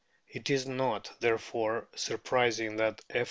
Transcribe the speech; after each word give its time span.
It 0.27 0.49
is 0.49 0.65
not, 0.65 1.11
therefore, 1.19 1.87
surprising 1.95 2.77
that 2.77 3.01
F. 3.11 3.17